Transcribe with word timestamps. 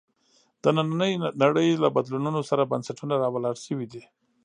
د 0.61 0.63
نننۍ 0.77 1.13
نړۍ 1.43 1.69
له 1.83 1.87
بدلونونو 1.95 2.39
سره 2.49 2.69
بنسټونه 2.71 3.13
راولاړ 3.23 3.55
شوي 3.65 3.87
دي. 3.93 4.03